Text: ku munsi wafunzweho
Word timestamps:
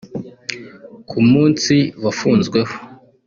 ku 1.09 1.17
munsi 1.29 1.75
wafunzweho 2.03 2.73